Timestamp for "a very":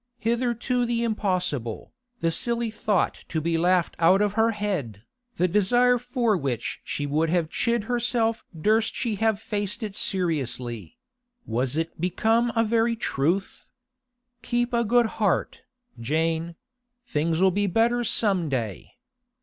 12.55-12.95